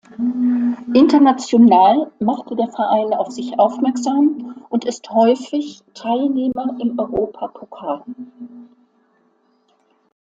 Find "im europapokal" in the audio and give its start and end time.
6.81-8.03